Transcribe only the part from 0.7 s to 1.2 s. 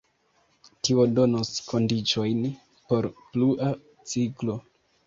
Tio